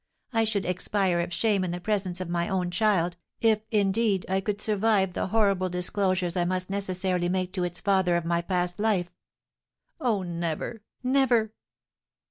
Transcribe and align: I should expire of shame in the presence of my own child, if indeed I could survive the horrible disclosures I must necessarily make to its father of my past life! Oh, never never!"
I 0.33 0.45
should 0.45 0.65
expire 0.65 1.19
of 1.19 1.31
shame 1.31 1.63
in 1.63 1.69
the 1.69 1.79
presence 1.79 2.19
of 2.19 2.27
my 2.27 2.49
own 2.49 2.71
child, 2.71 3.17
if 3.39 3.61
indeed 3.69 4.25
I 4.27 4.41
could 4.41 4.59
survive 4.59 5.13
the 5.13 5.27
horrible 5.27 5.69
disclosures 5.69 6.35
I 6.35 6.43
must 6.43 6.71
necessarily 6.71 7.29
make 7.29 7.53
to 7.53 7.63
its 7.63 7.79
father 7.79 8.15
of 8.15 8.25
my 8.25 8.41
past 8.41 8.79
life! 8.79 9.11
Oh, 9.99 10.23
never 10.23 10.81
never!" 11.03 11.53